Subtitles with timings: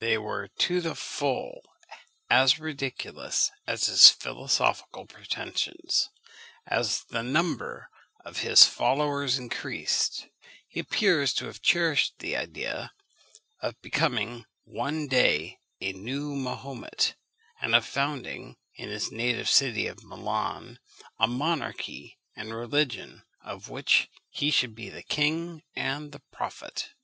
[0.00, 1.60] They were to the full
[2.28, 6.10] as ridiculous as his philosophical pretensions.
[6.66, 7.90] As the number
[8.24, 10.26] of his followers increased,
[10.66, 12.92] he appears to have cherished the idea
[13.60, 17.14] of becoming one day a new Mahomet,
[17.60, 20.80] and of founding, in his native city of Milan,
[21.20, 26.90] a monarchy and religion of which he should be the king and the prophet.